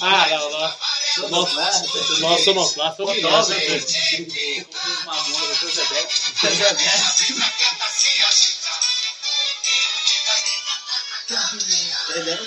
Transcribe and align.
Ah, 0.00 0.28
não, 0.30 0.50
não. 0.50 1.28
Nossa, 1.28 2.20
nossa, 2.20 2.44
sonoplasta 2.44 3.04
foi 3.04 3.14
melhor, 3.16 3.48
né? 3.48 3.56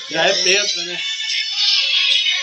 Já 0.10 0.26
é 0.26 0.44
penta, 0.44 0.84
né? 0.86 1.02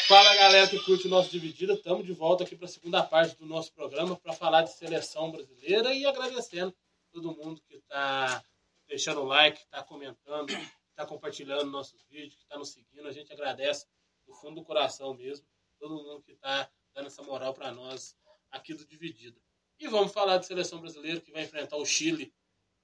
Fala 0.07 0.35
galera 0.37 0.67
que 0.69 0.79
curte 0.81 1.07
o 1.07 1.11
nosso 1.11 1.31
Dividida, 1.31 1.75
estamos 1.75 2.07
de 2.07 2.13
volta 2.13 2.45
aqui 2.45 2.57
para 2.57 2.67
a 2.67 2.71
segunda 2.71 3.03
parte 3.03 3.37
do 3.37 3.45
nosso 3.47 3.73
programa 3.73 4.17
para 4.17 4.33
falar 4.33 4.63
de 4.63 4.73
seleção 4.75 5.31
brasileira 5.31 5.93
e 5.93 6.07
agradecendo 6.07 6.75
todo 7.13 7.35
mundo 7.35 7.61
que 7.69 7.77
está 7.77 8.43
deixando 8.89 9.21
o 9.21 9.25
like, 9.25 9.61
está 9.61 9.83
comentando, 9.83 10.51
está 10.91 11.07
compartilhando 11.07 11.71
nossos 11.71 12.03
vídeos, 12.05 12.35
que 12.35 12.43
está 12.43 12.59
nos 12.59 12.71
seguindo. 12.71 13.07
A 13.07 13.13
gente 13.13 13.33
agradece 13.33 13.87
do 14.27 14.35
fundo 14.35 14.57
do 14.57 14.65
coração 14.65 15.15
mesmo, 15.15 15.47
todo 15.79 16.03
mundo 16.03 16.23
que 16.23 16.33
está 16.33 16.71
dando 16.95 17.07
essa 17.07 17.23
moral 17.23 17.55
para 17.55 17.71
nós 17.71 18.17
aqui 18.51 18.75
do 18.75 18.85
Dividida. 18.85 19.41
E 19.79 19.87
vamos 19.87 20.13
falar 20.13 20.39
de 20.39 20.47
seleção 20.47 20.81
brasileira 20.81 21.21
que 21.21 21.31
vai 21.31 21.45
enfrentar 21.45 21.77
o 21.77 21.87
Chile 21.87 22.35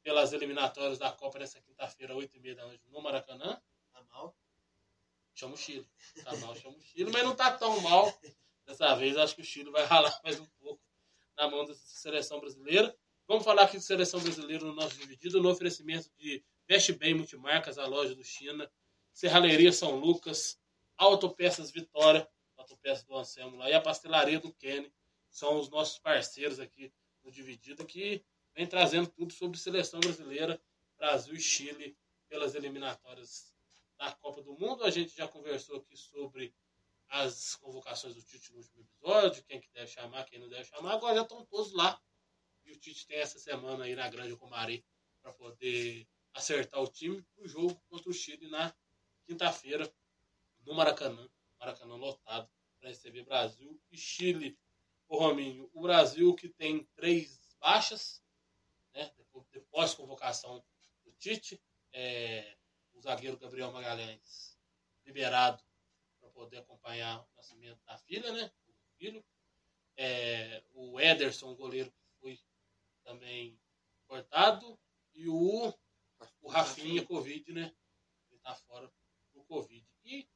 pelas 0.03 0.33
eliminatórias 0.33 0.99
da 0.99 1.11
Copa 1.11 1.39
nessa 1.39 1.61
quinta-feira, 1.61 2.15
8h30 2.15 2.55
da 2.55 2.67
noite, 2.67 2.89
no 2.89 3.01
Maracanã. 3.01 3.61
Tá 3.93 4.03
mal? 4.05 4.37
Chama 5.35 5.55
o 5.55 5.57
Chile. 5.57 5.89
Tá 6.23 6.37
mal, 6.37 6.55
chama 6.55 6.77
o 6.77 6.81
Chile, 6.81 7.11
mas 7.11 7.25
não 7.25 7.35
tá 7.35 7.57
tão 7.57 7.81
mal. 7.81 8.17
Dessa 8.65 8.95
vez 8.95 9.17
acho 9.17 9.35
que 9.35 9.43
o 9.43 9.45
Chile 9.45 9.71
vai 9.71 9.85
ralar 9.85 10.21
mais 10.23 10.39
um 10.39 10.47
pouco 10.61 10.81
na 11.37 11.51
mão 11.51 11.65
dessa 11.65 11.85
seleção 11.85 12.39
brasileira. 12.39 12.97
Vamos 13.27 13.45
falar 13.45 13.63
aqui 13.63 13.79
de 13.79 13.83
seleção 13.83 14.21
brasileira 14.21 14.67
no 14.67 14.75
nosso 14.75 14.99
dividido, 14.99 15.43
no 15.43 15.49
oferecimento 15.49 16.11
de 16.19 16.45
Veste 16.69 16.93
Bem 16.93 17.15
Multimarcas, 17.15 17.79
a 17.79 17.87
loja 17.87 18.15
do 18.15 18.23
China, 18.23 18.71
Serralheria 19.15 19.73
São 19.73 19.97
Lucas, 19.97 20.61
Autopeças 20.99 21.71
Vitória, 21.71 22.29
Autopeças 22.55 23.03
do 23.05 23.17
Anselmo 23.17 23.57
lá, 23.57 23.71
e 23.71 23.73
a 23.73 23.81
Pastelaria 23.81 24.39
do 24.39 24.53
Kenny. 24.53 24.93
São 25.31 25.59
os 25.59 25.71
nossos 25.71 25.99
parceiros 25.99 26.61
aqui 26.61 26.93
no 27.23 27.31
Dividido, 27.31 27.87
que 27.87 28.23
vem 28.55 28.67
trazendo 28.67 29.09
tudo 29.09 29.33
sobre 29.33 29.59
seleção 29.59 30.01
brasileira, 30.01 30.61
Brasil 30.99 31.35
e 31.35 31.41
Chile, 31.41 31.97
pelas 32.29 32.55
eliminatórias 32.55 33.55
da 33.99 34.13
Copa 34.13 34.43
do 34.43 34.53
Mundo. 34.53 34.85
A 34.85 34.91
gente 34.91 35.17
já 35.17 35.27
conversou 35.27 35.77
aqui 35.77 35.97
sobre 35.97 36.55
as 37.09 37.57
convocações 37.57 38.15
do 38.15 38.23
Tite 38.23 38.53
no 38.53 38.59
último 38.59 38.83
episódio, 38.83 39.43
quem 39.45 39.61
que 39.61 39.71
deve 39.73 39.87
chamar, 39.87 40.25
quem 40.25 40.39
não 40.39 40.49
deve 40.49 40.65
chamar. 40.65 40.93
Agora 40.93 41.15
já 41.15 41.23
estão 41.23 41.43
todos 41.47 41.73
lá. 41.73 41.99
E 42.65 42.73
o 42.73 42.79
Tite 42.79 43.07
tem 43.07 43.19
essa 43.19 43.39
semana 43.39 43.85
aí 43.85 43.95
na 43.95 44.09
Grande 44.09 44.37
Comari 44.37 44.85
para 45.23 45.33
poder 45.33 46.07
acertar 46.33 46.81
o 46.83 46.89
time 46.89 47.23
para 47.23 47.45
o 47.45 47.49
jogo 47.49 47.75
contra 47.89 48.11
o 48.11 48.13
Chile 48.13 48.49
na 48.49 48.75
quinta-feira 49.25 49.93
no 50.65 50.75
Maracanã. 50.75 51.29
Maracanã 51.59 51.95
lotado 51.97 52.51
para 52.79 52.89
receber 52.89 53.25
Brasil 53.25 53.81
e 53.91 53.97
Chile. 53.97 54.59
O 55.09 55.17
Rominho, 55.17 55.71
o 55.73 55.83
Brasil 55.83 56.35
que 56.35 56.49
tem 56.49 56.85
três 56.95 57.57
baixas, 57.61 58.23
né, 58.95 59.13
depois 59.53 59.95
convocação 59.95 60.65
do 61.05 61.13
Tite, 61.13 61.61
é, 61.93 62.57
o 62.93 63.01
zagueiro 63.01 63.39
Gabriel 63.39 63.71
Magalhães 63.71 64.59
liberado 65.05 65.63
para 66.19 66.31
poder 66.31 66.59
acompanhar 66.59 67.21
o 67.21 67.37
nascimento 67.37 67.81
da 67.85 67.97
filha, 67.99 68.33
né, 68.33 68.51
o 68.67 68.73
filho. 68.97 69.25
É, 69.97 70.65
o 70.73 70.99
Ederson, 70.99 71.53
o 71.53 71.57
goleiro 71.57 71.91
que 71.93 72.21
foi 72.21 72.41
também 73.05 73.61
cortado, 74.07 74.79
e 75.15 75.29
o, 75.29 75.73
o 76.41 76.49
Rafinha, 76.49 77.05
Covid, 77.05 77.53
né, 77.53 77.75
ele 78.31 78.41
tá 78.41 78.55
fora 78.55 78.91
do 79.33 79.45
Covid. 79.45 79.87
E 80.05 80.29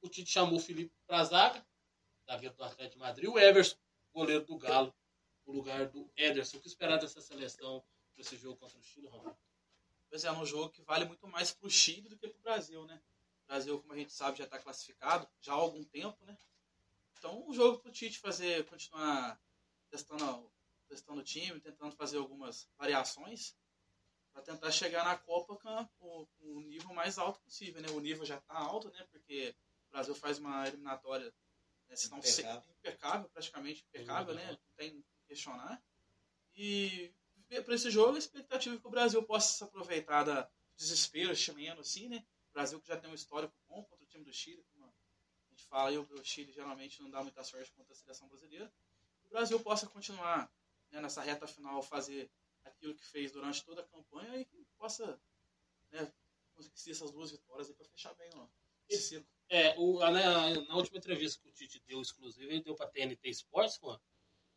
o 0.00 0.08
Tite 0.08 0.30
chamou 0.30 0.58
o 0.58 0.62
Felipe 0.62 0.94
para 1.06 1.20
a 1.20 1.24
zaga, 1.24 1.66
zagueiro 2.26 2.54
do 2.56 2.64
Atlético 2.64 2.94
de 2.94 2.98
Madrid, 2.98 3.28
o 3.28 3.38
Everson, 3.38 3.76
goleiro 4.12 4.44
do 4.44 4.58
Galo, 4.58 4.94
no 5.46 5.52
lugar 5.52 5.88
do 5.88 6.10
Ederson. 6.16 6.56
O 6.56 6.60
que 6.60 6.68
esperar 6.68 6.98
dessa 6.98 7.20
seleção 7.20 7.84
para 8.12 8.22
esse 8.22 8.36
jogo 8.36 8.56
contra 8.56 8.78
o 8.78 8.82
Chile, 8.82 9.06
Romulo? 9.08 9.36
Pois 10.08 10.24
é, 10.24 10.28
é 10.28 10.32
um 10.32 10.46
jogo 10.46 10.70
que 10.70 10.82
vale 10.82 11.04
muito 11.04 11.26
mais 11.26 11.52
para 11.52 11.66
o 11.66 11.70
Chile 11.70 12.08
do 12.08 12.16
que 12.16 12.28
para 12.28 12.38
o 12.38 12.42
Brasil, 12.42 12.84
né? 12.86 13.02
O 13.42 13.46
Brasil, 13.46 13.80
como 13.80 13.92
a 13.92 13.96
gente 13.96 14.12
sabe, 14.12 14.38
já 14.38 14.44
está 14.44 14.58
classificado 14.58 15.28
já 15.40 15.52
há 15.52 15.56
algum 15.56 15.84
tempo, 15.84 16.24
né? 16.24 16.38
Então, 17.18 17.46
um 17.48 17.52
jogo 17.52 17.78
para 17.78 17.88
o 17.88 17.92
Tite 17.92 18.18
fazer, 18.18 18.64
continuar 18.66 19.40
testando, 19.90 20.52
testando 20.88 21.20
o 21.20 21.24
time, 21.24 21.60
tentando 21.60 21.94
fazer 21.96 22.18
algumas 22.18 22.68
variações 22.76 23.56
para 24.32 24.42
tentar 24.42 24.70
chegar 24.72 25.04
na 25.04 25.16
Copa 25.16 25.56
com 25.56 26.28
o, 26.40 26.60
nível 26.62 26.92
mais 26.92 27.18
alto 27.18 27.40
possível, 27.40 27.80
né? 27.80 27.88
O 27.90 28.00
nível 28.00 28.26
já 28.26 28.36
está 28.36 28.54
alto, 28.54 28.90
né? 28.90 29.06
Porque 29.10 29.54
o 29.88 29.92
Brasil 29.92 30.14
faz 30.14 30.38
uma 30.38 30.66
eliminatória 30.66 31.32
né, 31.88 31.96
se 31.96 32.10
não 32.10 32.18
impecável. 32.18 32.74
impecável, 32.78 33.30
praticamente 33.30 33.84
impecável, 33.88 34.34
né? 34.34 34.50
Não 34.50 34.58
tem 34.76 34.90
que 34.90 35.06
questionar. 35.28 35.82
E 36.56 37.14
para 37.64 37.74
esse 37.74 37.90
jogo, 37.90 38.16
a 38.16 38.18
expectativa 38.18 38.74
é 38.74 38.78
que 38.78 38.86
o 38.86 38.90
Brasil 38.90 39.22
possa 39.22 39.52
se 39.52 39.62
aproveitar 39.62 40.24
da 40.24 40.50
desespero 40.76 41.34
chileno, 41.36 41.80
assim, 41.80 42.08
né? 42.08 42.24
O 42.50 42.52
Brasil 42.52 42.80
que 42.80 42.88
já 42.88 42.96
tem 42.96 43.10
um 43.10 43.14
histórico 43.14 43.54
bom 43.68 43.84
contra 43.84 44.04
o 44.04 44.08
time 44.08 44.24
do 44.24 44.32
Chile, 44.32 44.64
como 44.72 44.86
a 44.86 45.50
gente 45.50 45.64
fala 45.66 45.90
aí, 45.90 45.98
o 45.98 46.24
Chile 46.24 46.52
geralmente 46.52 47.00
não 47.00 47.10
dá 47.10 47.22
muita 47.22 47.44
sorte 47.44 47.72
contra 47.72 47.92
a 47.92 47.96
seleção 47.96 48.28
brasileira. 48.28 48.72
O 49.26 49.28
Brasil 49.28 49.58
possa 49.60 49.86
continuar 49.86 50.50
né, 50.94 51.00
nessa 51.00 51.20
reta 51.20 51.46
final 51.46 51.82
fazer 51.82 52.30
aquilo 52.64 52.94
que 52.94 53.04
fez 53.04 53.32
durante 53.32 53.64
toda 53.64 53.82
a 53.82 53.86
campanha 53.86 54.38
e 54.38 54.44
que 54.44 54.64
possa 54.78 55.20
né, 55.90 56.10
conseguir 56.54 56.92
essas 56.92 57.10
duas 57.10 57.32
vitórias 57.32 57.70
para 57.72 57.84
fechar 57.84 58.14
bem 58.14 58.30
ó, 58.36 58.46
esse 58.88 59.08
ciclo. 59.08 59.26
É, 59.48 59.74
o, 59.76 59.98
na, 59.98 60.60
na, 60.62 60.76
última 60.76 60.96
entrevista 60.96 61.40
que 61.42 61.48
o 61.48 61.52
Tite 61.52 61.82
deu 61.86 62.00
exclusiva, 62.00 62.50
ele 62.50 62.62
deu 62.62 62.74
para 62.74 62.86
a 62.86 62.88
TNT 62.88 63.28
Sports, 63.28 63.78
mano, 63.80 64.00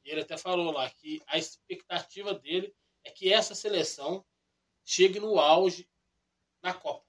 e 0.06 0.09
ele 0.09 0.21
até 0.21 0.38
falou 0.38 0.71
lá 0.71 0.89
que 0.89 1.21
a 1.27 1.38
expectativa 1.38 2.33
dele 2.33 2.73
é 3.03 3.12
que 3.12 3.33
essa 3.33 3.53
seleção 3.53 4.25
chegue 4.85 5.19
no 5.19 5.39
auge 5.39 5.89
na 6.62 6.73
Copa. 6.73 7.06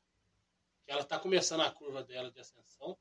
Que 0.85 0.91
ela 0.91 1.03
está 1.03 1.19
começando 1.21 1.61
a 1.61 1.71
curva 1.71 2.03
dela 2.03 2.31
de 2.33 2.41
ascensão. 2.41 2.99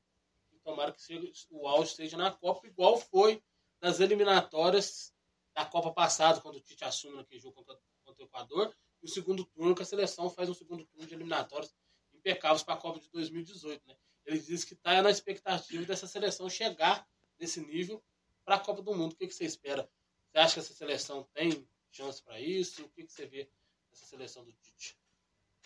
E 0.52 0.58
tomara 0.60 0.92
que 0.92 1.02
seja, 1.02 1.28
o 1.50 1.66
auge 1.66 1.90
esteja 1.90 2.16
na 2.16 2.30
Copa, 2.30 2.66
igual 2.68 2.96
foi 2.98 3.42
nas 3.80 3.98
eliminatórias 3.98 5.12
da 5.58 5.64
Copa 5.64 5.90
passada, 5.90 6.40
quando 6.40 6.54
o 6.54 6.60
Tite 6.60 6.84
assume 6.84 7.16
naquele 7.16 7.40
jogo 7.40 7.56
contra, 7.56 7.76
contra 8.04 8.22
o 8.22 8.26
Equador. 8.26 8.72
E 9.02 9.06
o 9.06 9.08
segundo 9.08 9.44
turno, 9.44 9.74
que 9.74 9.82
a 9.82 9.84
seleção 9.84 10.30
faz 10.30 10.48
um 10.48 10.54
segundo 10.54 10.84
turno 10.86 11.04
de 11.04 11.14
eliminatórias 11.14 11.74
impecáveis 12.14 12.62
para 12.62 12.74
a 12.74 12.76
Copa 12.76 13.00
de 13.00 13.10
2018. 13.10 13.84
Né? 13.84 13.96
Ele 14.24 14.38
diz 14.38 14.64
que 14.64 14.74
está 14.74 15.02
na 15.02 15.10
expectativa 15.10 15.84
dessa 15.84 16.06
seleção 16.06 16.48
chegar 16.48 17.04
nesse 17.40 17.60
nível 17.60 18.00
para 18.44 18.54
a 18.54 18.60
Copa 18.60 18.82
do 18.82 18.94
Mundo. 18.94 19.14
O 19.14 19.16
que, 19.16 19.26
que 19.26 19.34
você 19.34 19.44
espera? 19.44 19.90
Você 20.30 20.38
acha 20.38 20.54
que 20.54 20.60
essa 20.60 20.74
seleção 20.74 21.28
tem 21.34 21.68
chance 21.90 22.22
para 22.22 22.40
isso? 22.40 22.84
O 22.84 22.88
que, 22.90 23.02
que 23.04 23.12
você 23.12 23.26
vê 23.26 23.50
nessa 23.90 24.06
seleção 24.06 24.44
do 24.44 24.52
Tite? 24.52 24.96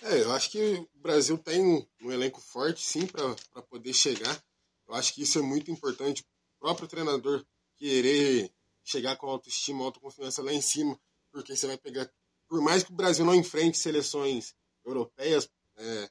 É, 0.00 0.22
eu 0.22 0.32
acho 0.32 0.50
que 0.50 0.58
o 0.58 0.88
Brasil 0.94 1.36
tem 1.36 1.86
um 2.00 2.10
elenco 2.10 2.40
forte, 2.40 2.80
sim, 2.80 3.06
para 3.06 3.62
poder 3.62 3.92
chegar 3.92 4.42
Eu 4.88 4.94
acho 4.94 5.12
que 5.12 5.22
isso 5.22 5.38
é 5.38 5.42
muito 5.42 5.70
importante. 5.70 6.22
O 6.56 6.60
próprio 6.60 6.88
treinador 6.88 7.44
querer 7.76 8.50
chegar 8.84 9.17
com 9.17 9.26
autoestima, 9.29 9.84
autoconfiança 9.84 10.43
lá 10.43 10.52
em 10.52 10.61
cima, 10.61 10.99
porque 11.31 11.56
você 11.56 11.67
vai 11.67 11.79
pegar. 11.79 12.11
Por 12.49 12.61
mais 12.61 12.82
que 12.82 12.93
o 12.93 12.96
Brasil 12.96 13.25
não 13.25 13.34
enfrente 13.34 13.79
seleções 13.79 14.55
europeias, 14.84 15.49
é, 15.76 16.11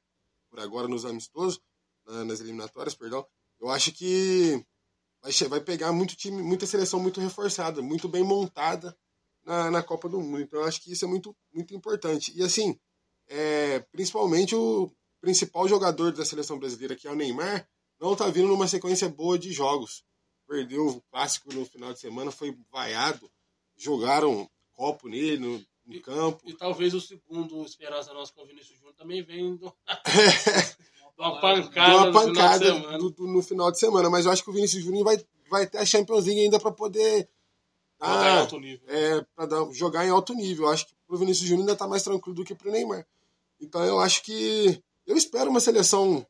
por 0.49 0.59
agora 0.59 0.87
nos 0.87 1.05
amistosos, 1.05 1.61
nas 2.05 2.39
eliminatórias, 2.39 2.95
perdão, 2.95 3.25
eu 3.59 3.69
acho 3.69 3.91
que 3.91 4.65
vai, 5.47 5.61
pegar 5.61 5.91
muito 5.91 6.15
time, 6.15 6.41
muita 6.41 6.65
seleção 6.65 6.99
muito 6.99 7.21
reforçada, 7.21 7.81
muito 7.81 8.09
bem 8.09 8.23
montada 8.23 8.97
na, 9.43 9.69
na 9.69 9.83
Copa 9.83 10.09
do 10.09 10.19
Mundo. 10.19 10.41
Então 10.41 10.61
eu 10.61 10.65
acho 10.65 10.81
que 10.81 10.91
isso 10.91 11.05
é 11.05 11.07
muito, 11.07 11.35
muito 11.53 11.73
importante. 11.75 12.33
E 12.35 12.43
assim, 12.43 12.79
é, 13.27 13.79
principalmente 13.91 14.55
o 14.55 14.91
principal 15.21 15.67
jogador 15.67 16.11
da 16.11 16.25
seleção 16.25 16.57
brasileira, 16.57 16.95
que 16.95 17.07
é 17.07 17.11
o 17.11 17.15
Neymar, 17.15 17.67
não 17.99 18.13
está 18.13 18.27
vindo 18.27 18.47
numa 18.47 18.67
sequência 18.67 19.07
boa 19.07 19.37
de 19.37 19.53
jogos. 19.53 20.03
Perdeu 20.51 20.85
o 20.85 21.01
clássico 21.09 21.53
no 21.53 21.65
final 21.65 21.93
de 21.93 21.99
semana, 22.01 22.29
foi 22.29 22.53
vaiado, 22.69 23.31
jogaram 23.77 24.49
copo 24.73 25.07
nele 25.07 25.37
no, 25.37 25.65
no 25.85 25.95
e, 25.95 26.01
campo. 26.01 26.43
E 26.45 26.53
talvez 26.53 26.93
o 26.93 26.99
segundo 26.99 27.63
esperança 27.63 28.13
nossa 28.13 28.33
com 28.33 28.41
o 28.41 28.45
Vinícius 28.45 28.77
Júnior 28.77 28.93
também 28.93 29.23
venha 29.23 29.55
do... 29.55 29.73
uma 31.17 31.39
pancada, 31.39 31.95
uma 31.95 32.11
pancada 32.11 32.73
no, 32.73 32.81
final 32.81 32.97
do, 32.99 33.09
do, 33.11 33.27
no 33.27 33.41
final 33.41 33.71
de 33.71 33.79
semana. 33.79 34.09
Mas 34.09 34.25
eu 34.25 34.31
acho 34.33 34.43
que 34.43 34.49
o 34.49 34.53
Vinícius 34.53 34.83
Júnior 34.83 35.05
vai, 35.05 35.25
vai 35.49 35.65
ter 35.65 35.77
a 35.77 35.85
Champions 35.85 36.25
League 36.25 36.41
ainda 36.41 36.59
para 36.59 36.73
poder 36.73 37.29
jogar 38.01 38.35
em 38.35 38.39
alto 38.39 38.59
nível. 38.59 38.89
É, 38.89 39.25
para 39.33 39.71
jogar 39.71 40.05
em 40.05 40.09
alto 40.09 40.33
nível. 40.33 40.65
Eu 40.65 40.71
acho 40.73 40.85
que 40.85 40.93
pro 41.07 41.17
Vinícius 41.17 41.47
Júnior 41.47 41.69
ainda 41.69 41.77
tá 41.77 41.87
mais 41.87 42.03
tranquilo 42.03 42.35
do 42.35 42.43
que 42.43 42.53
pro 42.53 42.71
Neymar. 42.71 43.07
Então 43.57 43.81
eu 43.85 44.01
acho 44.01 44.21
que 44.21 44.83
eu 45.07 45.15
espero 45.15 45.49
uma 45.49 45.61
seleção 45.61 46.27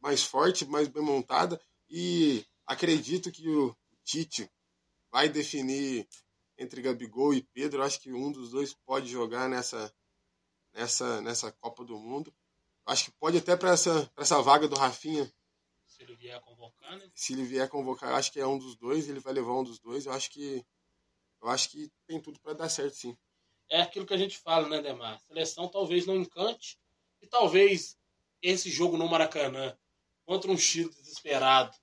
mais 0.00 0.22
forte, 0.22 0.64
mais 0.64 0.88
bem 0.88 1.02
montada 1.02 1.60
e 1.90 2.42
acredito 2.66 3.30
que 3.30 3.48
o 3.48 3.76
Tite 4.04 4.50
vai 5.10 5.28
definir 5.28 6.06
entre 6.58 6.82
Gabigol 6.82 7.32
e 7.34 7.42
Pedro. 7.42 7.82
Acho 7.82 8.00
que 8.00 8.12
um 8.12 8.32
dos 8.32 8.50
dois 8.50 8.74
pode 8.74 9.08
jogar 9.08 9.48
nessa 9.48 9.94
nessa 10.72 11.20
nessa 11.20 11.52
Copa 11.52 11.84
do 11.84 11.98
Mundo. 11.98 12.34
Acho 12.84 13.06
que 13.06 13.12
pode 13.12 13.38
até 13.38 13.56
para 13.56 13.70
essa 13.70 14.06
pra 14.14 14.22
essa 14.22 14.40
vaga 14.42 14.68
do 14.68 14.76
Rafinha. 14.76 15.32
Se 15.86 16.02
ele 16.02 16.16
vier 16.16 16.40
convocar, 16.40 16.96
né? 16.98 17.10
Se 17.14 17.32
ele 17.32 17.44
vier 17.44 17.68
convocar, 17.68 18.12
acho 18.14 18.32
que 18.32 18.40
é 18.40 18.46
um 18.46 18.58
dos 18.58 18.76
dois, 18.76 19.08
ele 19.08 19.20
vai 19.20 19.32
levar 19.32 19.54
um 19.54 19.64
dos 19.64 19.78
dois. 19.78 20.06
Eu 20.06 20.12
acho 20.12 20.30
que 20.30 20.64
eu 21.40 21.48
acho 21.48 21.70
que 21.70 21.90
tem 22.06 22.20
tudo 22.20 22.40
para 22.40 22.54
dar 22.54 22.68
certo, 22.68 22.96
sim. 22.96 23.16
É 23.68 23.80
aquilo 23.80 24.06
que 24.06 24.14
a 24.14 24.18
gente 24.18 24.38
fala, 24.38 24.68
né, 24.68 24.80
Demar? 24.80 25.18
Seleção 25.20 25.68
talvez 25.68 26.06
não 26.06 26.16
encante 26.16 26.78
e 27.20 27.26
talvez 27.26 27.98
esse 28.42 28.70
jogo 28.70 28.96
no 28.96 29.08
Maracanã 29.08 29.76
contra 30.24 30.50
um 30.50 30.56
Chile 30.56 30.90
desesperado 30.90 31.76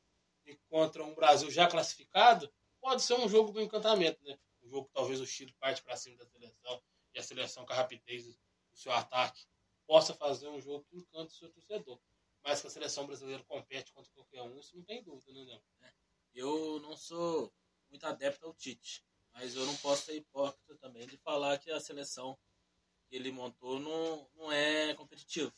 contra 0.70 1.04
um 1.04 1.14
Brasil 1.14 1.50
já 1.50 1.68
classificado 1.68 2.52
pode 2.80 3.02
ser 3.02 3.14
um 3.16 3.30
jogo 3.30 3.52
do 3.52 3.62
encantamento, 3.62 4.24
né? 4.24 4.38
Um 4.62 4.70
jogo 4.70 4.88
que 4.88 4.94
talvez 4.94 5.20
o 5.20 5.26
Chile 5.26 5.54
parte 5.60 5.82
para 5.82 5.96
cima 5.96 6.18
da 6.18 6.26
seleção 6.26 6.84
e 7.14 7.20
a 7.20 7.24
seleção 7.24 7.66
com 7.66 7.74
a 7.74 7.76
rapidez 7.76 8.26
do 8.26 8.38
seu 8.74 8.92
ataque 8.92 9.46
possa 9.86 10.14
fazer 10.14 10.48
um 10.48 10.60
jogo 10.60 10.86
que 10.86 10.98
encante 10.98 11.34
o 11.34 11.38
seu 11.38 11.50
torcedor. 11.50 12.00
Mas 12.44 12.62
que 12.62 12.68
a 12.68 12.70
seleção 12.70 13.06
brasileira 13.06 13.44
compete 13.44 13.94
contra 13.94 14.12
qualquer 14.12 14.42
um, 14.42 14.60
isso 14.60 14.76
não 14.76 14.84
tem 14.84 15.02
dúvida, 15.02 15.32
né, 15.32 15.46
não? 15.46 15.64
Eu 16.34 16.80
não 16.80 16.98
sou 16.98 17.54
muito 17.90 18.06
adepto 18.06 18.46
ao 18.46 18.54
Tite, 18.54 19.06
mas 19.34 19.56
eu 19.56 19.66
não 19.66 19.78
posso 19.78 20.06
ser 20.06 20.16
hipócrita 20.16 20.76
também 20.78 21.08
de 21.08 21.16
falar 21.18 21.60
que 21.60 21.72
a 21.72 21.80
seleção 21.80 22.38
que 23.08 23.16
ele 23.16 23.32
montou 23.32 23.80
não, 23.80 24.30
não 24.34 24.52
é 24.52 24.94
competitiva. 24.96 25.54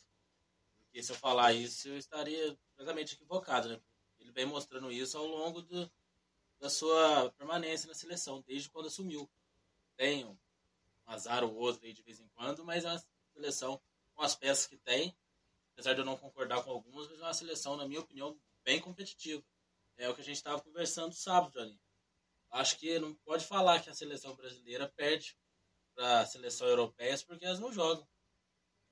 Porque 0.78 1.02
se 1.02 1.12
eu 1.12 1.16
falar 1.16 1.54
isso, 1.54 1.88
eu 1.88 1.96
estaria 1.96 2.56
completamente 2.70 3.14
equivocado, 3.14 3.68
né? 3.68 3.80
Vem 4.36 4.44
mostrando 4.44 4.92
isso 4.92 5.16
ao 5.16 5.24
longo 5.26 5.62
do, 5.62 5.90
da 6.60 6.68
sua 6.68 7.30
permanência 7.38 7.88
na 7.88 7.94
seleção, 7.94 8.44
desde 8.46 8.68
quando 8.68 8.88
assumiu. 8.88 9.26
Tem 9.96 10.26
um 10.26 10.36
azar 11.06 11.42
ou 11.42 11.54
outro 11.54 11.86
aí 11.86 11.94
de 11.94 12.02
vez 12.02 12.20
em 12.20 12.28
quando, 12.34 12.62
mas 12.62 12.84
é 12.84 12.90
uma 12.90 13.02
seleção 13.32 13.80
com 14.14 14.22
as 14.22 14.36
peças 14.36 14.66
que 14.66 14.76
tem, 14.76 15.16
apesar 15.72 15.94
de 15.94 16.00
eu 16.00 16.04
não 16.04 16.18
concordar 16.18 16.62
com 16.62 16.70
algumas, 16.70 17.08
mas 17.08 17.18
é 17.18 17.22
uma 17.22 17.32
seleção, 17.32 17.78
na 17.78 17.88
minha 17.88 18.00
opinião, 18.00 18.38
bem 18.62 18.78
competitiva. 18.78 19.42
É 19.96 20.06
o 20.06 20.14
que 20.14 20.20
a 20.20 20.24
gente 20.24 20.36
estava 20.36 20.60
conversando 20.60 21.14
sábado 21.14 21.58
ali. 21.58 21.80
Acho 22.50 22.76
que 22.76 22.98
não 22.98 23.14
pode 23.14 23.46
falar 23.46 23.80
que 23.80 23.88
a 23.88 23.94
seleção 23.94 24.36
brasileira 24.36 24.86
perde 24.86 25.34
para 25.94 26.20
a 26.20 26.26
seleção 26.26 26.68
europeia 26.68 27.18
porque 27.26 27.46
elas 27.46 27.58
não 27.58 27.72
jogam. 27.72 28.06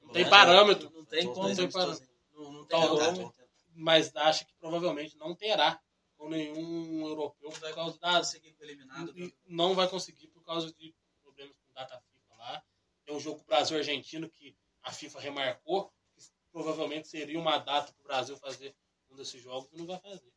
Não 0.00 0.08
tem 0.10 0.26
parâmetro. 0.26 0.88
Não, 0.88 1.00
não 1.00 1.04
tem 1.04 1.26
como. 1.26 1.48
Não 1.48 1.54
tem 1.54 1.70
parâmetro. 1.70 2.08
Não, 2.32 2.50
não 2.50 2.64
tem 2.64 2.80
como. 2.80 3.34
Mas 3.74 4.14
acho 4.16 4.46
que 4.46 4.54
provavelmente 4.54 5.16
não 5.16 5.34
terá 5.34 5.80
com 6.16 6.28
nenhum 6.28 7.06
europeu 7.06 7.50
por 7.50 7.74
causa 7.74 7.98
da 7.98 8.18
conseguir 8.18 8.56
eliminado. 8.60 9.12
e 9.18 9.34
não 9.46 9.74
vai 9.74 9.88
conseguir 9.88 10.28
por 10.28 10.44
causa 10.44 10.72
de 10.72 10.94
problemas 11.22 11.56
com 11.58 11.72
data 11.72 12.00
FIFA 12.00 12.34
lá. 12.36 12.64
Tem 13.04 13.14
um 13.14 13.20
jogo 13.20 13.44
Brasil-Argentino 13.44 14.30
que 14.30 14.56
a 14.82 14.92
FIFA 14.92 15.20
remarcou, 15.20 15.92
que 16.14 16.22
provavelmente 16.52 17.08
seria 17.08 17.38
uma 17.38 17.58
data 17.58 17.92
para 17.92 18.00
o 18.00 18.04
Brasil 18.04 18.36
fazer 18.36 18.76
um 19.10 19.16
desses 19.16 19.42
jogos 19.42 19.68
e 19.72 19.76
não 19.76 19.86
vai 19.86 19.98
fazer. 19.98 20.32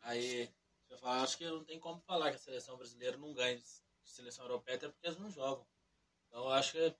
Aí, 0.00 0.50
eu 0.88 0.98
falo, 0.98 1.22
acho 1.22 1.36
que 1.36 1.44
não 1.46 1.64
tem 1.64 1.78
como 1.78 2.00
falar 2.00 2.30
que 2.30 2.36
a 2.36 2.40
seleção 2.40 2.76
brasileira 2.76 3.16
não 3.16 3.32
ganha 3.32 3.56
de 3.56 3.64
seleção 4.04 4.44
europeia, 4.44 4.76
até 4.76 4.88
porque 4.88 5.06
eles 5.06 5.18
não 5.18 5.30
jogam. 5.30 5.66
Então, 6.26 6.44
eu 6.44 6.50
acho 6.50 6.72
que 6.72 6.78
é 6.78 6.96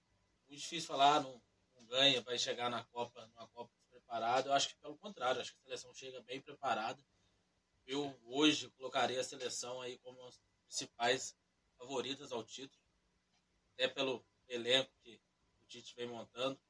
muito 0.49 0.61
difícil 0.61 0.89
falar, 0.89 1.23
não, 1.23 1.41
não 1.75 1.85
ganha, 1.87 2.21
vai 2.23 2.39
chegar 2.39 2.71
na 2.71 2.85
Copa, 2.85 3.27
numa 3.27 3.47
Copa 3.49 3.73
preparada. 3.91 4.49
Eu 4.49 4.53
acho 4.53 4.69
que 4.69 4.77
contrário, 5.19 5.41
acho 5.41 5.53
que 5.53 5.59
a 5.59 5.63
seleção 5.63 5.93
chega 5.93 6.21
bem 6.21 6.41
preparada. 6.41 7.05
Eu 7.85 8.17
hoje 8.27 8.71
colocaria 8.71 9.21
a 9.21 9.25
seleção 9.25 9.81
aí 9.81 9.99
como 9.99 10.23
as 10.25 10.41
principais 10.65 11.37
favoritas 11.77 12.31
ao 12.31 12.45
título, 12.45 12.81
até 13.73 13.89
pelo 13.89 14.25
elenco 14.47 14.93
que 15.03 15.21
o 15.61 15.67
Tite 15.67 15.95
vem 15.97 16.07
montando. 16.07 16.61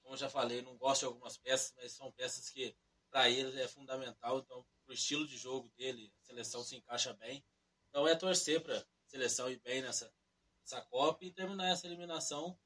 Como 0.00 0.16
já 0.16 0.30
falei, 0.30 0.62
não 0.62 0.76
gosto 0.76 1.00
de 1.00 1.06
algumas 1.06 1.36
peças, 1.36 1.74
mas 1.76 1.92
são 1.92 2.12
peças 2.12 2.48
que 2.50 2.76
para 3.10 3.28
ele 3.28 3.60
é 3.60 3.66
fundamental. 3.66 4.38
Então, 4.38 4.64
pro 4.84 4.94
estilo 4.94 5.26
de 5.26 5.36
jogo 5.36 5.68
dele, 5.70 6.12
a 6.20 6.24
seleção 6.24 6.62
se 6.62 6.76
encaixa 6.76 7.12
bem. 7.14 7.44
Então 7.88 8.06
é 8.06 8.14
torcer 8.14 8.62
para 8.62 8.86
seleção 9.06 9.50
ir 9.50 9.58
bem 9.60 9.82
nessa, 9.82 10.14
nessa 10.60 10.80
Copa 10.82 11.24
e 11.24 11.32
terminar 11.32 11.70
essa 11.70 11.86
eliminação 11.86 12.56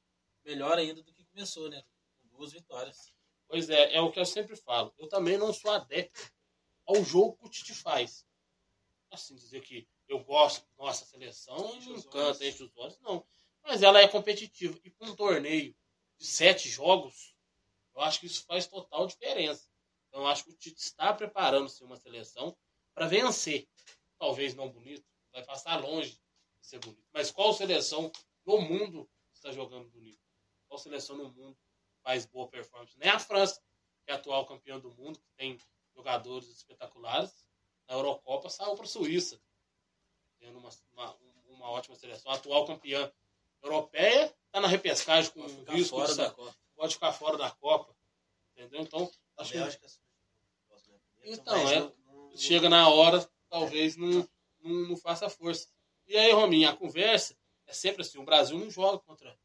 melhor 0.44 0.76
ainda 0.76 1.02
do 1.02 1.12
que 1.14 1.24
começou, 1.24 1.70
né? 1.70 1.82
Com 2.20 2.28
duas 2.36 2.52
vitórias. 2.52 3.12
Pois 3.52 3.68
é, 3.68 3.96
é 3.96 4.00
o 4.00 4.10
que 4.10 4.18
eu 4.18 4.24
sempre 4.24 4.56
falo. 4.56 4.94
Eu 4.96 5.06
também 5.10 5.36
não 5.36 5.52
sou 5.52 5.70
adepto 5.72 6.32
ao 6.86 7.04
jogo 7.04 7.36
que 7.36 7.44
o 7.44 7.50
Tite 7.50 7.74
faz. 7.74 8.26
Assim, 9.10 9.34
dizer 9.34 9.60
que 9.60 9.86
eu 10.08 10.24
gosto, 10.24 10.66
nossa, 10.78 11.04
seleção 11.04 11.76
Enche 11.76 11.90
encanta, 11.90 12.18
olhos. 12.18 12.40
enche 12.40 12.62
os 12.62 12.74
olhos, 12.78 12.98
não. 13.00 13.22
Mas 13.62 13.82
ela 13.82 14.00
é 14.00 14.08
competitiva. 14.08 14.80
E 14.82 14.88
para 14.88 15.10
um 15.10 15.14
torneio 15.14 15.76
de 16.16 16.26
sete 16.26 16.66
jogos, 16.66 17.36
eu 17.94 18.00
acho 18.00 18.20
que 18.20 18.26
isso 18.26 18.42
faz 18.46 18.66
total 18.66 19.06
diferença. 19.06 19.68
Então, 20.08 20.22
eu 20.22 20.28
acho 20.28 20.44
que 20.44 20.50
o 20.52 20.56
Tite 20.56 20.80
está 20.80 21.12
preparando-se 21.12 21.84
uma 21.84 21.98
seleção 21.98 22.56
para 22.94 23.06
vencer. 23.06 23.68
Talvez 24.18 24.54
não 24.54 24.70
bonito, 24.70 25.04
vai 25.30 25.44
passar 25.44 25.76
longe 25.76 26.12
de 26.12 26.66
ser 26.66 26.78
bonito. 26.78 27.04
Mas 27.12 27.30
qual 27.30 27.52
seleção 27.52 28.10
no 28.46 28.62
mundo 28.62 29.06
está 29.30 29.52
jogando 29.52 29.90
bonito? 29.90 30.22
Qual 30.66 30.78
seleção 30.78 31.18
no 31.18 31.30
mundo 31.30 31.58
faz 32.02 32.26
boa 32.26 32.48
performance? 32.48 32.98
Nem 32.98 33.08
a 33.10 33.18
França, 33.18 33.60
que 34.04 34.10
é 34.10 34.14
atual 34.14 34.44
campeã 34.46 34.78
do 34.78 34.90
mundo, 34.92 35.18
que 35.18 35.30
tem 35.36 35.58
jogadores 35.94 36.48
espetaculares. 36.48 37.46
Na 37.88 37.94
Eurocopa 37.94 38.48
saiu 38.48 38.74
para 38.74 38.84
a 38.84 38.88
Suíça, 38.88 39.40
tendo 40.38 40.58
uma, 40.58 40.70
uma, 40.92 41.16
uma 41.48 41.70
ótima 41.70 41.94
seleção. 41.96 42.30
A 42.32 42.34
atual 42.36 42.66
campeã 42.66 43.12
europeia 43.62 44.34
está 44.46 44.60
na 44.60 44.68
repescagem 44.68 45.30
com 45.32 45.40
Pode 45.40 45.54
ficar 45.56 45.72
risco 45.74 45.96
fora 45.96 46.14
da 46.14 46.30
Copa. 46.30 46.56
pode 46.74 46.94
ficar 46.94 47.12
fora 47.12 47.38
da 47.38 47.50
Copa. 47.50 47.96
Entendeu? 48.52 48.80
Então, 48.82 49.10
acho 49.36 49.52
que. 49.52 49.58
Então, 51.24 51.54
é, 51.68 51.80
não- 51.80 51.92
não- 52.06 52.36
chega 52.36 52.68
na 52.68 52.88
hora, 52.88 53.28
talvez 53.48 53.96
não, 53.96 54.28
não, 54.60 54.88
não 54.88 54.96
faça 54.96 55.28
força. 55.30 55.68
E 56.06 56.16
aí, 56.16 56.32
Rominho, 56.32 56.68
a 56.68 56.76
conversa 56.76 57.36
é 57.66 57.72
sempre 57.72 58.02
assim: 58.02 58.18
o 58.18 58.24
Brasil 58.24 58.58
não 58.58 58.70
joga 58.70 58.98
contra 58.98 59.38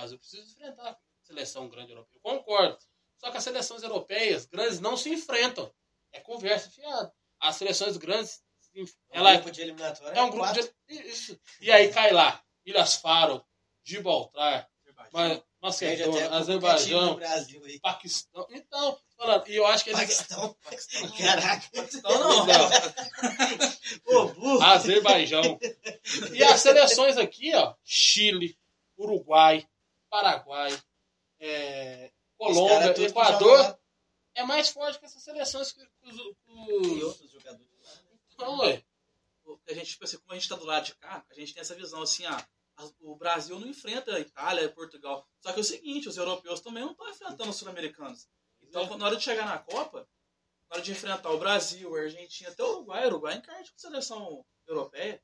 Brasil 0.00 0.18
precisa 0.18 0.50
enfrentar 0.50 0.90
a 0.90 0.96
seleção 1.22 1.68
grande 1.68 1.92
europeia. 1.92 2.16
Eu 2.16 2.20
concordo. 2.20 2.78
Só 3.18 3.30
que 3.30 3.36
as 3.36 3.44
seleções 3.44 3.82
europeias 3.82 4.46
grandes 4.46 4.80
não 4.80 4.96
se 4.96 5.10
enfrentam. 5.10 5.72
É 6.12 6.20
conversa 6.20 6.70
fiada. 6.70 7.12
As 7.38 7.56
seleções 7.56 7.96
grandes, 7.96 8.42
É 8.74 8.80
um 8.80 8.86
ela 9.10 9.32
grupo 9.34 9.50
de 9.50 9.60
eliminatória. 9.62 10.18
é 10.18 10.22
um 10.22 10.30
grupo 10.30 10.44
quatro. 10.46 10.62
de. 10.88 11.02
Isso. 11.08 11.38
E 11.60 11.70
aí 11.70 11.92
cai 11.92 12.12
lá: 12.12 12.42
Ilhas 12.64 12.94
Faro, 12.96 13.44
Gibraltar, 13.84 14.68
Macedônia, 15.60 16.30
Azerbaijão, 16.30 17.14
Brasil. 17.16 17.62
Paquistão. 17.82 18.46
Então, 18.50 18.98
falando, 19.16 19.48
e 19.48 19.56
eu 19.56 19.66
acho 19.66 19.84
que 19.84 19.90
eles. 19.90 20.00
Paquistão. 20.00 20.56
Caraca. 21.18 21.66
Não, 22.02 22.46
não. 22.46 22.68
Burro. 24.34 24.62
Azerbaijão. 24.62 25.58
E 26.32 26.42
as 26.42 26.60
seleções 26.60 27.16
aqui, 27.18 27.54
ó, 27.54 27.74
Chile, 27.84 28.58
Uruguai, 28.96 29.66
Paraguai, 30.10 30.76
é, 31.38 32.12
Colômbia, 32.36 32.92
que 32.92 33.04
Equador, 33.04 33.78
é 34.34 34.42
mais 34.42 34.68
forte 34.68 34.98
que 34.98 35.04
essas 35.04 35.22
seleções 35.22 35.72
que, 35.72 35.86
que 35.86 36.08
os. 36.08 36.16
E 36.18 36.72
os... 36.72 37.02
outros 37.02 37.30
jogadores 37.30 37.72
lá, 37.82 37.94
né? 38.02 38.18
Não, 38.38 38.58
ué. 38.58 38.84
a 39.68 39.74
gente, 39.74 39.90
tipo 39.90 40.04
assim, 40.04 40.18
como 40.18 40.32
a 40.32 40.34
gente 40.34 40.48
tá 40.48 40.56
do 40.56 40.64
lado 40.64 40.84
de 40.84 40.94
cá, 40.96 41.24
a 41.30 41.34
gente 41.34 41.54
tem 41.54 41.60
essa 41.60 41.74
visão 41.74 42.02
assim, 42.02 42.24
ah, 42.26 42.46
o 43.00 43.14
Brasil 43.16 43.58
não 43.58 43.68
enfrenta 43.68 44.14
a 44.14 44.20
Itália 44.20 44.62
e 44.64 44.68
Portugal. 44.68 45.26
Só 45.40 45.52
que 45.52 45.58
é 45.58 45.62
o 45.62 45.64
seguinte, 45.64 46.08
os 46.08 46.16
europeus 46.16 46.60
também 46.60 46.82
não 46.82 46.92
estão 46.92 47.08
enfrentando 47.10 47.50
os 47.50 47.56
sul-americanos. 47.56 48.28
Então, 48.62 48.82
É. 48.82 48.96
na 48.96 49.06
hora 49.06 49.16
de 49.16 49.22
chegar 49.22 49.46
na 49.46 49.58
Copa, 49.58 50.08
na 50.68 50.76
hora 50.76 50.82
de 50.82 50.92
enfrentar 50.92 51.30
o 51.30 51.38
Brasil, 51.38 51.94
a 51.94 52.00
Argentina, 52.00 52.50
até 52.50 52.62
o 52.62 52.76
Uruguai, 52.76 53.04
o 53.04 53.06
Uruguai 53.08 53.36
encarte 53.36 53.70
com 53.70 53.76
a 53.76 53.80
seleção 53.80 54.46
europeia. 54.66 55.22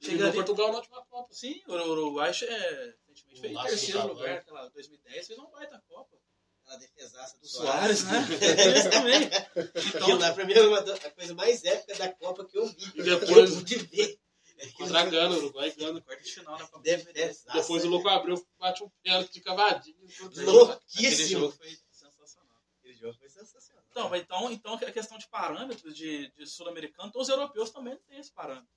Chega 0.00 0.24
ali, 0.26 0.34
Portugal 0.34 0.68
na 0.72 0.78
última 0.78 1.04
Copa. 1.06 1.32
sim, 1.32 1.62
o 1.66 1.72
Uruguai 1.72 2.28
é, 2.30 2.32
recentemente 2.32 3.24
O 3.32 3.40
fez 3.40 3.52
em 3.52 3.62
terceiro 3.62 4.02
do 4.02 4.08
lugar, 4.08 4.38
aquela 4.38 4.68
2010, 4.68 5.26
fez 5.26 5.38
uma 5.38 5.50
baita 5.50 5.82
Copa. 5.88 6.16
Aquela 6.62 6.78
defesaça 6.78 7.38
do 7.38 7.46
Soares, 7.46 8.00
Soares. 8.00 8.28
né? 8.28 8.64
Eles 8.66 8.84
também. 8.84 9.24
Aquilo 9.24 9.90
Então, 9.94 10.18
lá, 10.18 10.32
pra 10.32 10.44
mim, 10.44 10.52
é 10.52 10.60
uma 10.62 10.78
a 10.80 11.10
coisa 11.12 11.34
mais 11.34 11.64
épica 11.64 11.94
da 11.96 12.12
Copa 12.12 12.44
que 12.44 12.58
eu 12.58 12.66
vi. 12.66 12.84
E 12.86 12.90
Que 12.92 13.00
eu 13.00 13.20
depois 13.20 13.54
pude 13.54 13.76
ver. 13.76 14.18
contra 14.76 15.00
a 15.00 15.04
Gana, 15.06 15.34
o 15.34 15.38
Uruguai 15.38 15.70
Gana. 15.72 16.00
quarto 16.00 16.22
de 16.24 16.32
final 16.32 16.56
da 16.56 16.66
Copa 16.66 16.82
Defesaça. 16.82 17.52
Depois 17.52 17.84
o 17.84 17.88
Louco 17.88 18.08
Abreu 18.08 18.46
bate 18.58 18.82
um 18.82 18.90
pênalti 19.02 19.32
de 19.34 19.40
cavadinho. 19.42 19.96
Aquele 20.24 20.46
Louquíssimo. 20.46 21.40
jogo 21.40 21.52
foi 21.52 21.78
sensacional. 21.90 22.56
Aquele 22.80 22.94
jogo 22.94 23.14
foi 23.18 23.28
sensacional. 23.28 23.84
Então, 23.90 24.08
mas 24.10 24.22
então, 24.22 24.50
então 24.52 24.74
a 24.74 24.92
questão 24.92 25.18
de 25.18 25.28
parâmetros 25.28 25.94
de, 25.94 26.30
de 26.32 26.46
sul-americano, 26.46 27.08
então 27.08 27.20
os 27.22 27.28
europeus 27.28 27.70
também 27.70 27.94
não 27.94 28.00
têm 28.02 28.18
esse 28.18 28.32
parâmetro. 28.32 28.68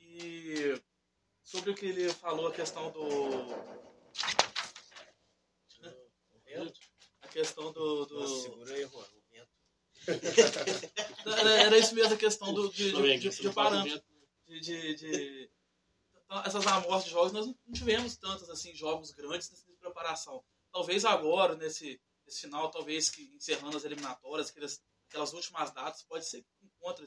E 0.00 0.80
sobre 1.42 1.70
o 1.70 1.74
que 1.74 1.86
ele 1.86 2.08
falou, 2.12 2.48
a 2.48 2.52
questão 2.52 2.90
do. 2.90 3.08
A 7.22 7.28
questão 7.28 7.72
do. 7.72 8.06
do- 8.06 8.20
Nossa, 8.20 8.42
segura 8.42 8.74
aí, 8.74 8.86
Juan. 8.86 9.04
Vento. 9.30 9.50
era, 11.66 11.78
isso 11.78 11.94
mesmo, 11.94 12.14
a 12.14 12.16
questão 12.16 12.52
do, 12.52 12.70
de, 12.70 12.92
de, 12.92 13.18
de, 13.18 13.30
de 13.42 13.50
parâmetros. 13.52 14.02
De, 14.46 14.60
de, 14.60 14.94
de- 14.96 15.50
essas 16.44 16.66
amostras 16.66 17.04
de 17.04 17.10
jogos, 17.10 17.32
nós 17.32 17.46
não 17.46 17.54
tivemos 17.72 18.16
tantos 18.16 18.48
assim, 18.50 18.74
jogos 18.74 19.10
grandes 19.10 19.50
nessa 19.50 19.64
preparação. 19.80 20.44
Talvez 20.72 21.04
agora, 21.04 21.56
nesse, 21.56 22.00
nesse 22.24 22.42
final, 22.42 22.70
talvez 22.70 23.10
que 23.10 23.22
encerrando 23.34 23.76
as 23.76 23.84
eliminatórias, 23.84 24.48
aquelas, 24.50 24.80
aquelas 25.08 25.32
últimas 25.32 25.72
datas, 25.72 26.02
pode 26.04 26.24
ser 26.28 26.42
que 26.42 26.48
encontre 26.64 27.04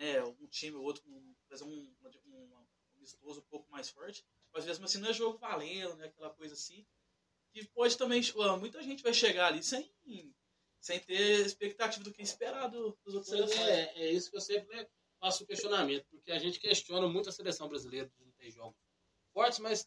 né, 0.00 0.22
um 0.24 0.46
time 0.48 0.76
ou 0.76 0.82
outro 0.84 1.02
com 1.02 1.34
fazer 1.48 1.64
um, 1.64 1.68
um, 1.68 2.32
um 2.32 2.66
amistoso 2.96 3.40
um 3.40 3.44
pouco 3.44 3.70
mais 3.70 3.90
forte. 3.90 4.24
Mas 4.52 4.64
mesmo 4.64 4.84
assim, 4.84 4.98
não 4.98 5.10
é 5.10 5.12
jogo 5.12 5.38
valendo, 5.38 5.94
né, 5.96 6.06
aquela 6.06 6.30
coisa 6.30 6.54
assim. 6.54 6.84
Que 7.52 7.64
pode 7.66 7.96
também. 7.98 8.20
uh, 8.34 8.56
Muita 8.58 8.82
gente 8.82 9.02
vai 9.02 9.12
chegar 9.12 9.48
ali 9.48 9.62
sem, 9.62 9.92
sem 10.80 10.98
ter 11.00 11.44
expectativa 11.44 12.02
do 12.02 12.12
que 12.12 12.22
esperar 12.22 12.68
do- 12.68 12.96
dos 13.04 13.14
outros 13.14 13.32
Pois 13.32 13.50
seleções. 13.50 13.68
é, 13.68 14.02
é 14.02 14.12
isso 14.12 14.30
que 14.30 14.36
eu 14.36 14.40
sempre 14.40 14.74
né, 14.76 14.86
faço 15.20 15.44
o 15.44 15.46
questionamento, 15.46 16.06
porque 16.10 16.32
a 16.32 16.38
gente 16.38 16.58
questiona 16.58 17.06
muito 17.08 17.28
a 17.28 17.32
seleção 17.32 17.68
brasileira 17.68 18.08
de 18.08 18.24
não 18.24 18.32
ter 18.32 18.50
jogos 18.50 18.78
fortes, 19.32 19.58
mas 19.58 19.86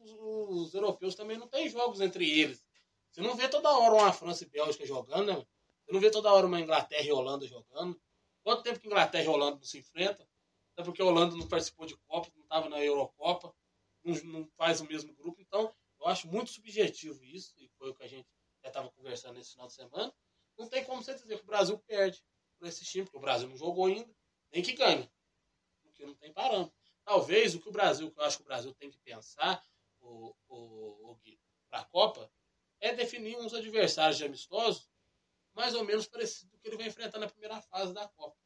os, 0.00 0.12
os 0.12 0.74
europeus 0.74 1.14
também 1.14 1.38
não 1.38 1.46
têm 1.48 1.68
jogos 1.68 2.00
entre 2.00 2.28
eles. 2.40 2.64
Você 3.10 3.20
não 3.22 3.36
vê 3.36 3.48
toda 3.48 3.70
hora 3.70 3.94
uma 3.94 4.12
França 4.12 4.44
e 4.44 4.48
Bélgica 4.48 4.84
jogando, 4.86 5.26
né? 5.26 5.46
Você 5.84 5.92
não 5.92 6.00
vê 6.00 6.10
toda 6.10 6.32
hora 6.32 6.46
uma 6.46 6.60
Inglaterra 6.60 7.04
e 7.04 7.12
Holanda 7.12 7.46
jogando. 7.46 8.00
Quanto 8.48 8.62
tempo 8.62 8.80
que 8.80 8.86
Inglaterra 8.86 9.24
e 9.24 9.28
Holanda 9.28 9.56
não 9.56 9.62
se 9.62 9.76
enfrentam? 9.76 10.26
Até 10.72 10.82
porque 10.82 11.02
a 11.02 11.04
Holanda 11.04 11.36
não 11.36 11.46
participou 11.46 11.84
de 11.84 11.94
Copa, 11.98 12.32
não 12.34 12.44
estava 12.44 12.66
na 12.70 12.82
Eurocopa, 12.82 13.54
não, 14.02 14.14
não 14.24 14.46
faz 14.56 14.80
o 14.80 14.86
mesmo 14.86 15.14
grupo. 15.14 15.38
Então, 15.38 15.70
eu 16.00 16.06
acho 16.06 16.26
muito 16.26 16.50
subjetivo 16.50 17.22
isso, 17.22 17.52
e 17.58 17.68
foi 17.76 17.90
o 17.90 17.94
que 17.94 18.04
a 18.04 18.06
gente 18.06 18.26
já 18.62 18.68
estava 18.68 18.90
conversando 18.92 19.34
nesse 19.34 19.50
final 19.50 19.66
de 19.66 19.74
semana. 19.74 20.14
Não 20.56 20.66
tem 20.66 20.82
como 20.82 21.02
você 21.02 21.12
dizer 21.12 21.36
que 21.36 21.42
o 21.42 21.46
Brasil 21.46 21.78
perde 21.80 22.24
por 22.58 22.66
esse 22.66 22.86
time, 22.86 23.04
porque 23.04 23.18
o 23.18 23.20
Brasil 23.20 23.46
não 23.50 23.56
jogou 23.58 23.84
ainda, 23.84 24.16
nem 24.50 24.62
que 24.62 24.72
ganha, 24.72 25.12
porque 25.82 26.06
não 26.06 26.14
tem 26.14 26.32
parâmetro. 26.32 26.72
Talvez 27.04 27.54
o 27.54 27.60
que 27.60 27.68
o 27.68 27.72
Brasil, 27.72 28.10
que 28.10 28.18
eu 28.18 28.24
acho 28.24 28.38
que 28.38 28.44
o 28.44 28.46
Brasil 28.46 28.72
tem 28.72 28.90
que 28.90 28.98
pensar, 29.00 29.62
para 31.68 31.80
a 31.80 31.84
Copa, 31.84 32.32
é 32.80 32.94
definir 32.94 33.36
uns 33.36 33.52
adversários 33.52 34.16
de 34.16 34.24
amistosos 34.24 34.88
mais 35.58 35.74
ou 35.74 35.84
menos 35.84 36.06
parecido 36.06 36.48
com 36.50 36.56
o 36.56 36.60
que 36.60 36.68
ele 36.68 36.76
vai 36.76 36.86
enfrentar 36.86 37.18
na 37.18 37.26
primeira 37.28 37.60
fase 37.62 37.92
da 37.92 38.06
Copa. 38.08 38.36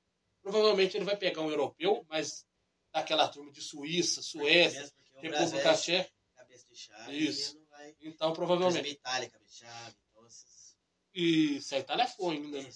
Provavelmente 0.40 0.97
ele 0.97 1.04
vai 1.04 1.16
pegar 1.16 1.42
um 1.42 1.50
europeu, 1.50 2.04
mas 2.09 2.47
daquela 2.90 3.28
turma 3.28 3.52
de 3.52 3.61
Suíça, 3.61 4.23
Suécia, 4.23 4.81
Mesmo 4.81 4.97
porque 5.12 5.26
o 5.28 5.31
Brasil 5.31 5.59
República 5.59 5.71
é 5.71 5.75
Tcheca. 5.76 6.12
cabeça 6.35 6.66
de 6.69 6.76
chave. 6.76 7.19
Isso. 7.19 7.50
Ele 7.52 7.59
não 7.61 7.66
vai... 7.66 7.97
Então, 8.00 8.33
provavelmente. 8.33 8.88
Itália, 8.90 9.28
cabeça 9.31 9.50
de 9.52 9.59
chave. 9.59 9.97
Então, 10.11 10.26
esses... 10.26 10.76
E 11.14 11.61
se 11.61 11.75
a 11.75 11.78
Itália 11.78 12.07
foi 12.07 12.37
ainda. 12.37 12.62
né? 12.62 12.71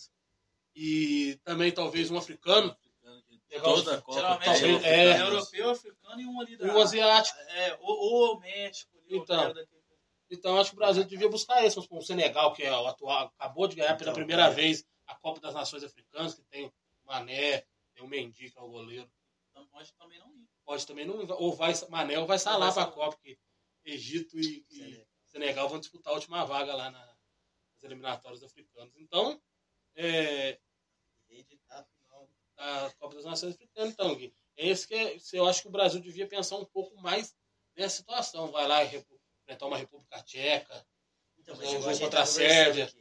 E 0.74 1.40
também 1.42 1.72
talvez 1.72 2.10
um 2.10 2.18
africano. 2.18 2.76
Toda 3.62 3.94
a 3.96 4.02
Copa 4.02 4.18
Geralmente 4.18 4.44
Talvez- 4.44 4.82
tem 4.82 4.90
é. 4.90 5.04
é 5.12 5.20
europeu, 5.22 5.70
africano 5.70 6.20
e 6.20 6.26
um 6.26 6.40
ali 6.40 6.56
da. 6.58 6.66
Um 6.66 6.78
asiático. 6.80 7.38
É, 7.38 7.78
ou, 7.80 7.96
ou 7.96 8.34
o 8.36 8.40
México. 8.40 8.90
ali, 8.98 9.16
Então. 9.16 9.54
Então 10.30 10.58
acho 10.58 10.70
que 10.70 10.76
o 10.76 10.78
Brasil 10.78 11.04
devia 11.04 11.28
buscar 11.28 11.64
esse. 11.64 11.74
Supor, 11.74 11.98
o 11.98 12.02
Senegal, 12.02 12.52
que 12.52 12.62
é 12.62 12.72
o 12.72 12.86
atual, 12.86 13.26
acabou 13.38 13.68
de 13.68 13.76
ganhar 13.76 13.96
pela 13.96 14.10
Então, 14.10 14.14
primeira 14.14 14.46
é. 14.46 14.50
vez 14.50 14.84
a 15.06 15.14
Copa 15.14 15.40
das 15.40 15.54
Nações 15.54 15.84
Africanas, 15.84 16.34
que 16.34 16.42
tem 16.44 16.66
o 16.66 16.72
Mané, 17.04 17.64
tem 17.94 18.02
o 18.04 18.08
Mendy, 18.08 18.50
que 18.50 18.58
é 18.58 18.62
o 18.62 18.68
goleiro. 18.68 19.10
Então 19.50 19.66
pode 19.68 19.92
também 19.94 20.18
não 20.18 20.34
ir. 20.34 20.48
Pode 20.64 20.86
também 20.86 21.06
não. 21.06 21.14
Ou 21.38 21.54
vai, 21.54 21.72
Mané 21.88 22.18
ou 22.18 22.26
vai 22.26 22.38
salar 22.38 22.72
para 22.74 22.82
a. 22.82 22.90
Copa, 22.90 23.16
porque 23.16 23.38
Egito 23.84 24.36
e, 24.38 24.66
e 24.68 24.74
Senegal. 24.74 25.06
Senegal 25.26 25.68
vão 25.68 25.78
disputar 25.78 26.12
a 26.12 26.16
última 26.16 26.44
vaga 26.44 26.74
lá 26.74 26.90
na- 26.90 27.16
nas 27.74 27.84
eliminatórias 27.84 28.42
africanas. 28.42 28.92
Então, 28.96 29.40
é, 29.94 30.58
a 32.58 32.90
Copa 32.98 33.14
das 33.16 33.24
Nações 33.24 33.54
Africanas, 33.54 33.92
então, 33.92 34.14
Gui. 34.14 34.34
É 34.56 34.66
esse 34.68 34.88
que 34.88 35.18
eu 35.36 35.46
acho 35.46 35.62
que 35.62 35.68
o 35.68 35.72
Brasil 35.72 36.00
devia 36.00 36.26
pensar 36.26 36.56
um 36.56 36.64
pouco 36.64 36.96
mais 37.00 37.36
nessa 37.76 37.96
situação. 37.98 38.50
Vai 38.50 38.66
lá 38.66 38.82
e 38.82 38.88
enfrentar 39.46 39.66
uma 39.66 39.78
República 39.78 40.20
Tcheca. 40.24 40.86
Então, 41.38 41.56
mas 41.56 41.68
um 41.68 41.76
a 41.76 41.80
jogo 41.80 41.98
contra 42.00 42.20
a 42.20 42.22
tá 42.22 42.26
Sérvia. 42.26 42.92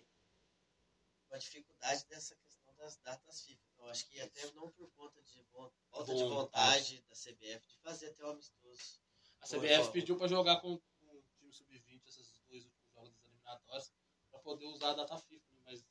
A 1.31 1.37
dificuldade 1.37 2.05
dessa 2.05 2.35
questão 2.35 2.73
das 2.75 2.97
datas 2.97 3.41
FIFA. 3.41 3.61
Eu 3.79 3.85
acho 3.87 4.07
que 4.07 4.21
até 4.21 4.51
não 4.51 4.69
por 4.71 4.89
conta 4.91 5.21
de 5.23 5.43
falta 5.91 6.15
de 6.15 6.23
Vontade. 6.23 7.01
da 7.01 7.15
CBF 7.15 7.67
de 7.67 7.77
fazer 7.79 8.09
até 8.09 8.23
o 8.23 8.29
amistoso. 8.29 9.01
A 9.41 9.47
CBF 9.47 9.91
pediu 9.91 10.17
para 10.17 10.27
jogar 10.27 10.61
com, 10.61 10.77
com 10.77 11.17
o 11.17 11.23
time 11.37 11.51
sub-20 11.51 12.07
esses 12.07 12.39
dois 12.47 12.63
últimos 12.63 12.93
jogos 12.93 13.11
das 13.11 13.25
eliminatórias 13.25 13.91
para 14.31 14.39
poder 14.39 14.65
usar 14.65 14.91
a 14.91 14.93
data 14.93 15.17
FIFA, 15.17 15.51
né? 15.51 15.61
mas 15.65 15.85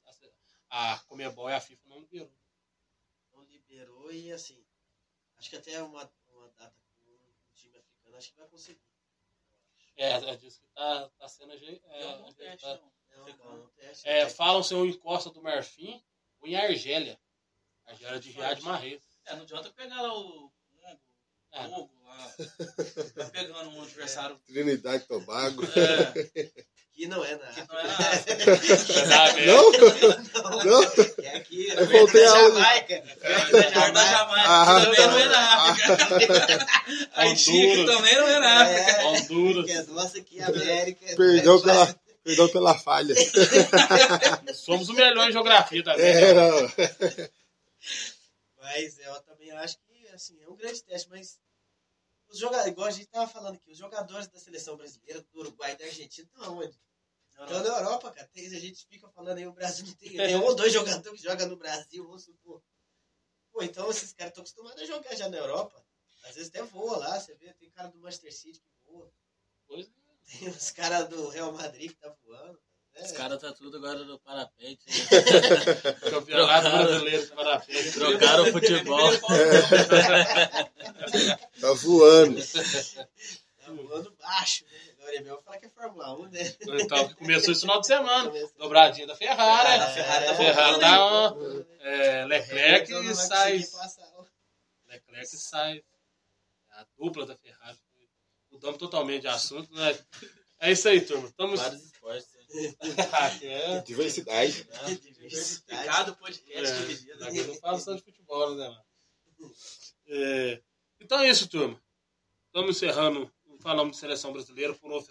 a, 0.71 0.95
a 0.95 0.99
Comebol 1.01 1.51
e 1.51 1.53
a 1.53 1.61
FIFA 1.61 1.89
não 1.89 1.99
liberou. 2.01 2.33
Não 3.33 3.43
liberou 3.45 4.13
e 4.13 4.33
assim. 4.33 4.65
Acho 5.37 5.51
que 5.51 5.57
até 5.57 5.83
uma, 5.83 6.11
uma 6.29 6.49
data 6.53 6.77
com 7.03 7.11
um 7.11 7.35
time 7.55 7.77
africano 7.77 8.17
acho 8.17 8.31
que 8.31 8.39
vai 8.39 8.49
conseguir. 8.49 8.94
É, 9.97 10.11
é 10.13 10.37
disso 10.37 10.61
que 10.61 10.67
tá, 10.69 11.09
tá 11.19 11.29
sendo 11.29 11.53
aje- 11.53 11.81
é, 11.85 12.03
É 12.03 12.07
um 12.07 12.27
ajeitado. 12.27 12.35
teste. 12.37 12.67
É, 13.11 13.17
não 13.17 13.25
tem- 14.27 14.31
falam 14.35 14.63
se 14.63 14.75
eu 14.75 14.85
em 14.87 14.93
Costa 14.99 15.31
do 15.31 15.43
Marfim 15.43 16.03
ou 16.41 16.49
em 16.49 16.57
Argélia. 16.57 17.19
Argélia 17.87 18.19
de 18.19 18.31
Riad 18.31 18.61
Marrez. 18.63 19.03
É, 19.27 19.35
não 19.37 19.43
adianta 19.43 19.71
pegar 19.71 20.01
lá 20.03 20.19
o 20.19 20.53
É. 21.55 21.63
Togo, 21.69 21.91
lá. 22.07 22.31
Vai 23.17 23.31
pegando 23.31 23.69
um 23.71 23.83
adversário. 23.83 24.37
Trinidade 24.47 25.05
e 25.05 25.07
Tobago. 25.07 25.63
É, 25.77 26.51
Que 26.95 27.07
não 27.09 27.25
é 27.25 27.35
na 27.37 27.47
que 27.47 27.61
África. 27.61 27.73
não 27.73 27.81
é 27.81 27.87
na 27.87 29.25
África. 29.25 29.45
Não? 29.47 30.65
Não? 30.65 30.83
É 31.25 31.37
aqui, 31.37 31.67
Eu 31.69 31.77
perto 31.77 31.91
voltei 31.93 32.25
da 32.25 32.33
a. 32.33 32.39
Jamaica. 32.41 33.03
Perto 33.21 33.53
da 33.53 33.91
Da 33.91 34.05
Jamaica. 34.07 34.49
Ah, 34.49 34.81
também 34.85 34.97
tá. 35.01 35.07
não 35.11 35.19
é 35.19 35.25
na 35.29 35.63
África. 35.71 36.67
Haiti, 37.15 37.45
que 37.45 37.67
Honduras. 37.81 37.97
também 37.97 38.15
não 38.17 38.29
é 38.29 38.39
na 38.41 38.63
África. 38.63 38.91
É, 38.91 39.05
Honduras. 39.07 39.67
que 39.67 39.73
é 39.73 39.83
nossa 39.85 40.19
aqui, 40.19 40.41
América. 40.43 41.17
Perdão 41.17 41.57
Aí 41.57 41.63
pela, 41.63 41.97
perdão 42.23 42.49
pela 42.49 42.79
falha. 42.79 43.15
Somos 44.55 44.89
o 44.89 44.93
melhor 44.93 45.29
em 45.29 45.33
geografia 45.33 45.83
também. 45.83 46.05
É, 46.07 46.33
não. 46.33 46.73
Mas 48.61 48.99
eu 49.01 49.15
também 49.23 49.51
acho 49.53 49.77
que 49.79 50.09
assim, 50.15 50.39
é 50.43 50.49
um 50.49 50.57
grande 50.57 50.83
teste, 50.85 51.09
mas 51.11 51.39
os 52.35 52.41
jogadores, 52.41 52.73
igual 52.73 52.87
a 52.87 52.91
gente 52.91 53.07
tava 53.07 53.31
falando 53.31 53.55
aqui, 53.55 53.71
os 53.71 53.79
jogadores 53.79 54.27
da 54.29 54.39
seleção 54.39 54.77
brasileira, 54.77 55.23
do 55.23 55.41
Uruguai 55.41 55.73
e 55.73 55.77
da 55.77 55.85
Argentina 55.85 56.27
estão 56.27 56.59
onde? 56.59 56.79
Estão 57.31 57.47
na 57.47 57.79
Europa, 57.79 58.13
cara. 58.13 58.29
Tem, 58.29 58.47
a 58.47 58.61
gente 58.61 58.87
fica 58.87 59.09
falando 59.09 59.39
aí, 59.39 59.47
o 59.47 59.53
Brasil 59.53 59.87
não 59.87 59.95
tem, 59.95 60.17
tem 60.17 60.37
um 60.37 60.43
ou 60.43 60.55
dois 60.55 60.73
jogadores 60.73 61.21
que 61.21 61.27
jogam 61.27 61.49
no 61.49 61.57
Brasil, 61.57 62.05
vamos 62.05 62.25
supor. 62.25 62.63
Pô, 63.53 63.63
então 63.63 63.91
esses 63.91 64.13
caras 64.13 64.31
estão 64.31 64.43
acostumados 64.43 64.83
a 64.83 64.87
jogar 64.87 65.15
já 65.15 65.29
na 65.29 65.37
Europa. 65.37 65.85
Às 66.25 66.37
vezes 66.37 66.49
até 66.49 66.63
voa 66.63 66.97
lá, 66.97 67.21
você 67.21 67.35
vê, 67.35 67.53
tem 67.55 67.71
cara 67.71 67.89
do 67.89 67.99
Manchester 67.99 68.35
City 68.35 68.61
que 68.61 68.71
voa. 68.85 69.13
Pois 69.67 69.87
é. 69.87 70.39
Tem 70.39 70.49
os 70.49 70.71
caras 70.71 71.09
do 71.09 71.29
Real 71.29 71.53
Madrid 71.53 71.91
que 71.91 71.99
tá 71.99 72.09
voando. 72.25 72.61
É, 72.97 73.05
Os 73.05 73.13
caras 73.13 73.41
tá 73.41 73.53
tudo 73.53 73.77
agora 73.79 74.05
no 74.05 74.19
parapente. 74.21 74.85
né? 74.87 75.83
Campeonato 76.11 76.71
brasileiro 76.71 77.27
de 77.27 77.33
parapente. 77.33 77.93
Trocaram 77.93 78.45
o 78.45 78.53
futebol. 78.53 79.11
Tá 81.61 81.73
voando. 81.73 82.41
tá 82.41 83.71
voando 83.71 84.15
baixo, 84.21 84.65
né? 84.67 84.95
eu 85.19 85.25
vou 85.25 85.41
falar 85.43 85.59
que 85.59 85.67
é 85.67 85.69
Fórmula 85.69 86.19
1, 86.19 86.29
né? 86.31 86.55
Então, 86.81 87.15
começou 87.15 87.53
esse 87.53 87.61
final 87.63 87.81
de 87.81 87.87
semana. 87.87 88.33
Dobradinha 88.57 89.07
da 89.07 89.17
Ferrari. 89.17 89.81
Ah, 89.81 89.85
a 89.85 89.91
Ferrari 89.91 90.27
tá 90.27 90.35
Ferrari 90.35 90.73
voltando, 90.73 90.81
tá, 90.81 91.05
ó, 91.05 91.37
é, 91.81 92.25
Leclerc 92.27 92.93
e 92.93 93.15
sai. 93.15 93.65
Leclerc 94.89 95.35
e 95.35 95.39
sai. 95.39 95.83
A 96.73 96.87
dupla 96.99 97.27
da 97.27 97.37
Ferrari. 97.37 97.79
Mudamos 98.51 98.79
totalmente 98.79 99.23
de 99.23 99.29
assunto, 99.29 99.73
né? 99.75 99.97
É 100.61 100.73
isso 100.73 100.89
aí, 100.89 101.01
turma. 101.01 101.29
Estamos. 101.29 101.61
Vários 101.61 101.85
esportes. 101.85 102.34
né? 103.43 103.79
é, 103.79 103.83
Diversidade. 103.83 104.69
Diversificado 105.01 106.17
podcast 106.17 106.73
é, 106.73 106.79
dividido. 106.79 107.25
aqui 107.25 107.43
não 107.43 107.55
fala 107.57 107.79
só 107.79 107.95
de 107.95 108.03
futebol, 108.03 108.55
né, 108.55 108.69
mano? 108.69 109.55
É, 110.07 110.63
então 111.01 111.19
é 111.19 111.29
isso, 111.29 111.49
turma. 111.49 111.83
Estamos 112.47 112.77
encerrando. 112.77 113.33
Falamos 113.61 113.93
de 113.93 113.99
seleção 113.99 114.33
brasileira 114.33 114.75
por 114.75 114.93
um 114.93 115.05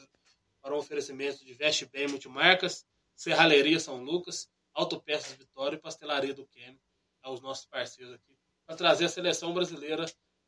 para 0.61 0.73
um 0.73 0.77
oferecimento 0.77 1.43
de 1.43 1.53
Veste 1.53 1.85
Bem 1.85 2.07
Multimarcas, 2.07 2.85
Serralheria 3.15 3.79
São 3.79 4.01
Lucas, 4.01 4.49
Autopeças 4.73 5.33
Vitória 5.33 5.75
e 5.75 5.79
Pastelaria 5.79 6.33
do 6.33 6.47
Quêmio. 6.47 6.79
É 7.23 7.29
os 7.29 7.41
nossos 7.41 7.65
parceiros 7.65 8.13
aqui. 8.13 8.37
Para 8.65 8.77
trazer 8.77 9.05
a 9.05 9.09
seleção 9.09 9.53
brasileira 9.53 10.05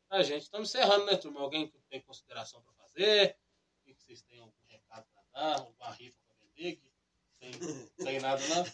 pra 0.08 0.22
gente. 0.22 0.44
Estamos 0.44 0.70
encerrando, 0.70 1.04
né, 1.04 1.16
turma? 1.16 1.40
Alguém 1.40 1.68
que 1.68 1.78
tem 1.90 2.00
consideração 2.00 2.62
para 2.62 2.72
fazer? 2.74 3.36
Que 3.84 3.92
vocês 3.92 4.22
têm 4.22 4.40
algum 4.40 4.64
recado 4.66 5.06
para 5.12 5.22
dar? 5.32 5.58
Alguma 5.60 5.90
rifa 5.92 6.25
Que 6.56 6.80
Tem, 7.38 7.52
tem 8.04 8.20
nada, 8.20 8.42
não? 8.48 8.64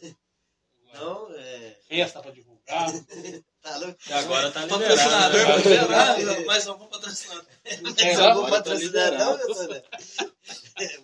Não, 0.94 1.34
é. 1.36 1.76
Festa 1.88 2.20
para 2.22 2.30
divulgar? 2.32 2.86
Tá 3.62 3.76
louco? 3.76 3.94
Que 3.94 4.12
agora 4.12 4.50
tá 4.50 4.66
Patrocinador, 4.66 5.38
liberado. 5.38 5.62
pra 5.62 6.06
né? 6.08 6.18
liberar, 6.18 6.44
mais 6.46 6.66
algum 6.66 6.86
patrocinador. 6.88 7.46
Mais 7.80 8.18
algum 8.18 8.42
tá 8.42 8.50
patrocinador, 8.50 9.38
liberado. 9.38 9.38
meu 9.38 9.54
Tona? 9.54 9.82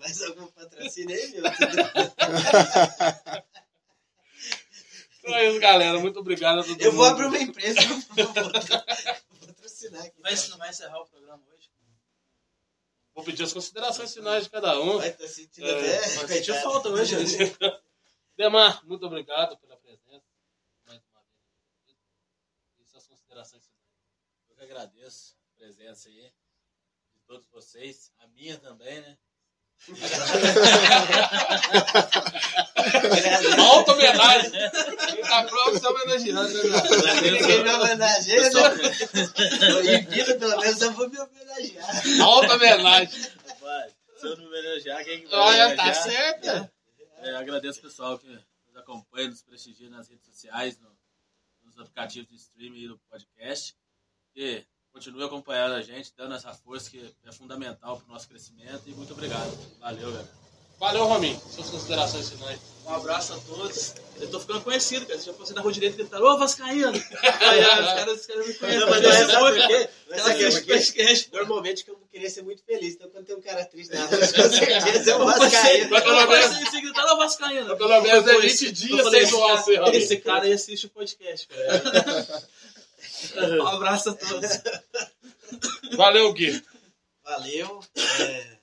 Mais 0.00 0.22
algum 0.22 0.46
patrocínio 0.48 1.16
aí, 1.16 1.30
meu? 1.30 1.44
Então 5.20 5.34
é 5.36 5.48
isso, 5.50 5.60
galera. 5.60 5.98
Muito 6.00 6.18
obrigado 6.18 6.60
a 6.60 6.64
todo 6.64 6.80
Eu 6.82 6.90
vou 6.90 7.04
mundo. 7.04 7.12
abrir 7.14 7.26
uma 7.26 7.38
empresa 7.38 7.80
vou 7.80 8.26
vou 8.32 8.34
patrocinar 9.46 10.04
aqui. 10.04 10.20
Vai, 10.20 10.34
não 10.48 10.58
vai 10.58 10.70
encerrar 10.70 11.00
o? 11.00 11.04
Vou 11.06 11.07
pedir 13.28 13.42
as 13.44 13.52
considerações 13.52 14.12
finais 14.14 14.44
de 14.44 14.50
cada 14.50 14.80
um. 14.80 14.96
Vai, 14.98 15.12
tá 15.12 15.28
sentindo 15.28 15.66
É, 15.66 15.72
até. 15.98 16.16
Mas 16.16 16.30
sentiu 16.30 16.54
coitado. 16.54 16.72
falta 16.72 16.88
hoje. 16.88 17.14
né? 17.16 17.20
Demar, 18.36 18.84
muito 18.86 19.04
obrigado 19.06 19.56
pela 19.58 19.76
presença. 19.76 20.24
Mais 20.86 21.02
uma 21.12 21.20
vez. 21.22 21.96
E 22.80 22.84
suas 22.84 23.06
considerações 23.06 23.64
finais. 23.66 24.48
Eu 24.48 24.56
que 24.56 24.62
agradeço 24.62 25.36
a 25.54 25.58
presença 25.58 26.08
aí 26.08 26.32
de 27.14 27.20
todos 27.26 27.46
vocês. 27.48 28.10
A 28.18 28.26
minha 28.28 28.56
também, 28.58 29.00
né? 29.00 29.18
Alta 33.58 33.92
homenagem. 33.92 34.52
Ele 34.54 35.22
tá 35.22 35.44
pronto, 35.44 35.80
tá 35.80 35.90
homenageando, 35.90 36.52
né? 36.54 37.20
Ninguém 37.22 37.62
me 37.62 37.70
homenageia, 37.70 38.42
Pessoal, 38.42 38.74
né? 38.76 39.94
Em 39.94 40.04
vida, 40.06 40.34
pelo 40.36 40.58
menos, 40.60 40.80
eu 40.82 40.92
vou 40.92 41.08
me 41.08 41.18
homenagear. 41.18 42.20
Alta 42.22 42.54
homenagem. 42.54 43.22
vai, 43.60 43.88
se 44.16 44.26
eu 44.26 44.36
não 44.36 44.38
me 44.38 44.46
homenagear, 44.46 45.04
quem 45.04 45.20
que 45.22 45.28
vai 45.28 45.40
Olha, 45.40 45.76
tá 45.76 45.92
certo. 45.94 46.70
É, 47.20 47.34
agradeço 47.36 47.80
o 47.80 47.82
pessoal 47.82 48.18
que 48.18 48.26
nos 48.28 48.76
acompanha, 48.76 49.28
nos 49.28 49.42
prestigia 49.42 49.90
nas 49.90 50.08
redes 50.08 50.24
sociais, 50.26 50.78
no- 50.78 50.96
nos 51.64 51.78
aplicativos 51.78 52.28
de 52.28 52.36
streaming 52.36 52.84
e 52.84 52.88
do 52.88 52.98
podcast. 53.10 53.74
E 54.36 54.64
continue 54.98 55.24
acompanhando 55.24 55.74
a 55.74 55.80
gente, 55.80 56.12
dando 56.16 56.34
essa 56.34 56.52
força 56.52 56.90
que 56.90 57.00
é 57.24 57.32
fundamental 57.32 57.96
para 57.98 58.10
o 58.10 58.12
nosso 58.12 58.28
crescimento. 58.28 58.82
E 58.86 58.90
muito 58.90 59.12
obrigado. 59.12 59.56
Valeu, 59.80 60.10
galera. 60.10 60.28
Valeu, 60.80 61.04
Rominho. 61.06 61.40
Suas 61.50 61.70
considerações 61.70 62.30
finais. 62.30 62.58
Um 62.84 62.94
abraço 62.94 63.32
a 63.34 63.38
todos. 63.38 63.94
Eu 64.20 64.28
tô 64.30 64.40
ficando 64.40 64.60
conhecido, 64.62 65.06
cara. 65.06 65.18
Se 65.18 65.28
eu 65.28 65.34
fosse 65.34 65.52
na 65.52 65.60
rua 65.60 65.72
direita 65.72 65.96
gritando, 65.96 66.24
ô 66.24 66.36
Vascaíno! 66.38 66.88
Aí, 67.40 67.60
os 67.60 67.68
caras, 67.68 68.20
os 68.20 68.26
caras 68.26 68.46
me 68.46 68.54
conhecem. 68.54 68.80
Não, 68.80 68.90
mas 68.90 69.02
não 69.02 69.10
é 69.10 70.60
podcast. 70.62 71.30
Normalmente 71.32 71.84
que 71.84 71.90
eu 71.90 72.00
queria 72.10 72.30
ser 72.30 72.42
muito 72.42 72.62
feliz. 72.64 72.94
Então, 72.94 73.08
quando 73.10 73.26
tem 73.26 73.36
um 73.36 73.40
cara 73.40 73.64
triste 73.66 73.94
na 73.94 74.04
rua, 74.04 74.18
com 74.18 74.26
certeza 74.26 75.10
eu 75.10 75.18
vou 75.18 75.32
Você, 75.32 75.50
cair. 75.50 75.90
Mas 75.90 76.02
pelo 76.02 76.26
menos- 76.26 76.70
você, 76.70 76.80
gritando, 76.80 77.12
ô 77.12 77.16
Vascaíno! 77.16 77.76
Pelo 77.76 78.00
menos 78.00 78.26
é 78.26 78.34
Eu 78.34 78.40
20 78.40 78.56
falei, 78.56 78.72
dias 78.72 79.10
sem 79.10 79.26
zoar 79.26 79.64
você. 79.64 79.96
Esse 79.96 80.16
cara 80.16 80.44
aí 80.44 80.52
assiste 80.52 80.86
o 80.86 80.90
podcast, 80.90 81.46
cara. 81.48 82.42
Um 83.36 83.66
abraço 83.66 84.10
a 84.10 84.14
todos. 84.14 84.48
Valeu, 85.96 86.32
Gui. 86.32 86.62
Valeu. 87.22 87.80
É, 88.20 88.58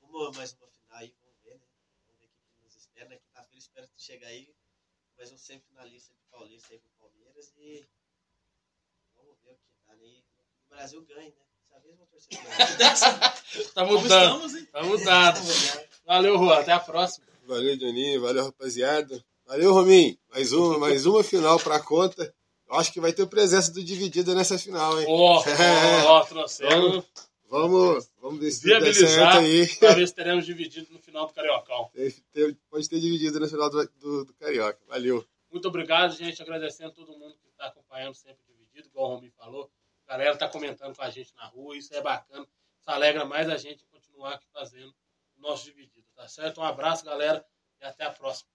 vamos 0.00 0.36
mais 0.36 0.52
uma 0.54 0.68
final 0.68 0.98
aí, 0.98 1.14
vamos 1.20 1.36
ver, 1.44 1.54
né? 1.54 1.66
Vamos 2.06 2.20
ver 2.20 2.26
o 2.26 2.30
que 2.30 2.64
nos 2.64 2.76
espera. 2.76 3.08
Na 3.10 3.16
quinta-feira 3.16 3.58
espero 3.58 3.88
que 3.88 4.02
chegar 4.02 4.28
aí 4.28 4.54
mais 5.16 5.32
um 5.32 5.38
semifinalista 5.38 6.12
de 6.14 6.20
Paulista 6.30 6.72
aí 6.72 6.78
pro 6.78 6.90
Palmeiras 7.08 7.52
e 7.58 7.86
vamos 9.16 9.36
ver 9.44 9.52
o 9.52 9.56
que 9.56 9.68
dá, 9.86 9.94
né? 9.96 10.06
E 10.06 10.24
o 10.66 10.68
Brasil 10.68 11.02
ganha, 11.04 11.28
né? 11.28 11.34
Dessa 11.70 11.80
vez 11.80 11.96
vou 11.96 12.06
torcer. 12.06 12.38
Tá 13.74 13.84
Como 13.86 14.00
mudando. 14.00 14.24
estamos, 14.24 14.54
hein? 14.56 14.68
Tá 14.72 14.82
mudado. 14.82 15.40
Valeu, 16.04 16.38
Juan. 16.38 16.60
Até 16.60 16.72
a 16.72 16.80
próxima. 16.80 17.24
Valeu, 17.44 17.78
Joninho. 17.78 18.20
Valeu, 18.20 18.44
rapaziada. 18.46 19.24
Valeu, 19.46 19.72
Rominho. 19.72 20.18
Mais 20.30 20.52
uma, 20.52 20.78
mais 20.78 21.06
uma 21.06 21.22
final 21.22 21.58
pra 21.60 21.78
conta. 21.78 22.34
Eu 22.68 22.76
acho 22.76 22.92
que 22.92 23.00
vai 23.00 23.12
ter 23.12 23.26
presença 23.26 23.72
do 23.72 23.84
Dividida 23.84 24.34
nessa 24.34 24.58
final, 24.58 24.98
hein? 25.00 25.06
Ó, 25.08 25.42
ó, 26.06 26.24
trouxemos. 26.24 27.04
Vamos, 27.48 28.10
vamos 28.20 28.40
ver 28.40 28.50
se 28.50 28.68
tudo 28.68 28.94
certo 28.94 29.38
aí. 29.38 29.68
pra 29.78 29.94
ver 29.94 30.08
se 30.08 30.14
teremos 30.14 30.44
dividido 30.44 30.92
no 30.92 30.98
final 30.98 31.26
do 31.26 31.32
Cariocão. 31.32 31.90
Pode 32.68 32.88
ter 32.88 32.98
dividido 32.98 33.38
no 33.38 33.48
final 33.48 33.70
do, 33.70 33.88
do, 34.00 34.24
do 34.24 34.34
Carioca. 34.34 34.80
Valeu. 34.88 35.24
Muito 35.50 35.68
obrigado, 35.68 36.16
gente. 36.16 36.42
Agradecendo 36.42 36.90
a 36.90 36.92
todo 36.92 37.12
mundo 37.12 37.36
que 37.36 37.48
está 37.48 37.66
acompanhando 37.66 38.14
sempre 38.14 38.42
o 38.48 38.52
dividido, 38.52 38.88
igual 38.88 39.10
o 39.10 39.14
Rominho 39.14 39.32
falou. 39.36 39.70
A 40.06 40.12
galera 40.12 40.36
tá 40.36 40.48
comentando 40.48 40.96
com 40.96 41.02
a 41.02 41.10
gente 41.10 41.32
na 41.36 41.46
rua, 41.46 41.76
isso 41.76 41.94
é 41.94 42.02
bacana. 42.02 42.46
Isso 42.80 42.90
alegra 42.90 43.24
mais 43.24 43.48
a 43.48 43.56
gente 43.56 43.86
continuar 43.86 44.34
aqui 44.34 44.46
fazendo 44.52 44.92
o 45.36 45.40
nosso 45.40 45.64
dividido, 45.64 46.06
tá 46.16 46.26
certo? 46.26 46.60
Um 46.60 46.64
abraço, 46.64 47.04
galera, 47.04 47.44
e 47.80 47.84
até 47.84 48.04
a 48.04 48.10
próxima. 48.10 48.50